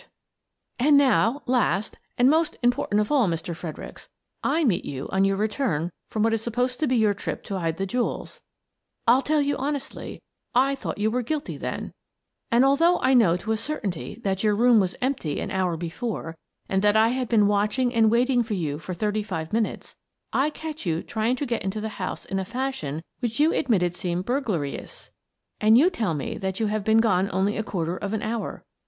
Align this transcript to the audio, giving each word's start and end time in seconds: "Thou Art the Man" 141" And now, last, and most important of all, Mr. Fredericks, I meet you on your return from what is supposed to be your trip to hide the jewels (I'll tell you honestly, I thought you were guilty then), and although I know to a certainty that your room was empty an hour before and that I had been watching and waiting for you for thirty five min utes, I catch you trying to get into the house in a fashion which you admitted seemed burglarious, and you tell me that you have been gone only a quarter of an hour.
"Thou 0.79 0.87
Art 0.87 0.91
the 0.95 0.97
Man" 0.97 0.99
141" 1.45 1.45
And 1.45 1.45
now, 1.45 1.57
last, 1.59 1.97
and 2.17 2.27
most 2.27 2.57
important 2.63 3.01
of 3.01 3.11
all, 3.11 3.27
Mr. 3.27 3.55
Fredericks, 3.55 4.09
I 4.43 4.63
meet 4.63 4.83
you 4.83 5.07
on 5.11 5.25
your 5.25 5.37
return 5.37 5.91
from 6.09 6.23
what 6.23 6.33
is 6.33 6.41
supposed 6.41 6.79
to 6.79 6.87
be 6.87 6.95
your 6.95 7.13
trip 7.13 7.43
to 7.43 7.59
hide 7.59 7.77
the 7.77 7.85
jewels 7.85 8.41
(I'll 9.05 9.21
tell 9.21 9.43
you 9.43 9.55
honestly, 9.57 10.23
I 10.55 10.73
thought 10.73 10.97
you 10.97 11.11
were 11.11 11.21
guilty 11.21 11.55
then), 11.55 11.93
and 12.49 12.65
although 12.65 12.99
I 13.03 13.13
know 13.13 13.37
to 13.37 13.51
a 13.51 13.57
certainty 13.57 14.19
that 14.23 14.43
your 14.43 14.55
room 14.55 14.79
was 14.79 14.95
empty 15.03 15.39
an 15.39 15.51
hour 15.51 15.77
before 15.77 16.35
and 16.67 16.81
that 16.81 16.97
I 16.97 17.09
had 17.09 17.29
been 17.29 17.45
watching 17.45 17.93
and 17.93 18.09
waiting 18.09 18.41
for 18.41 18.55
you 18.55 18.79
for 18.79 18.95
thirty 18.95 19.21
five 19.21 19.53
min 19.53 19.65
utes, 19.65 19.95
I 20.33 20.49
catch 20.49 20.83
you 20.83 21.03
trying 21.03 21.35
to 21.35 21.45
get 21.45 21.61
into 21.61 21.79
the 21.79 21.89
house 22.01 22.25
in 22.25 22.39
a 22.39 22.43
fashion 22.43 23.03
which 23.19 23.39
you 23.39 23.53
admitted 23.53 23.93
seemed 23.93 24.25
burglarious, 24.25 25.11
and 25.59 25.77
you 25.77 25.91
tell 25.91 26.15
me 26.15 26.39
that 26.39 26.59
you 26.59 26.65
have 26.65 26.83
been 26.83 27.01
gone 27.01 27.29
only 27.31 27.55
a 27.55 27.61
quarter 27.63 27.95
of 27.95 28.13
an 28.13 28.23
hour. 28.23 28.63